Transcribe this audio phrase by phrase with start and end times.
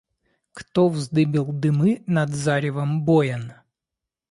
[0.53, 3.53] Кто вздыбил дымы над заревом боен?